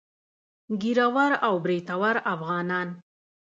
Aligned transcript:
ږيره 0.81 1.07
ور 1.15 1.31
او 1.45 1.53
برېتور 1.63 2.15
افغانان. 2.33 2.87